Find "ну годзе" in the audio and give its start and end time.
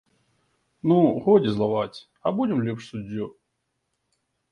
0.91-1.51